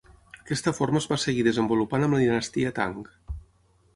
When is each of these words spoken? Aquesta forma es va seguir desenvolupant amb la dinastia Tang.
Aquesta 0.43 0.71
forma 0.77 1.01
es 1.01 1.07
va 1.11 1.17
seguir 1.23 1.43
desenvolupant 1.47 2.07
amb 2.07 2.17
la 2.19 2.21
dinastia 2.25 2.75
Tang. 2.83 2.99